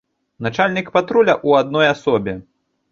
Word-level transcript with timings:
Начальнік 0.45 0.89
патруля 0.97 1.37
у 1.51 1.55
адной 1.61 1.95
асобе. 1.95 2.39